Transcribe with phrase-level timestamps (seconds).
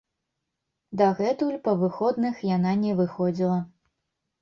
[1.01, 3.65] Дагэтуль па выходных яна не выходзіла.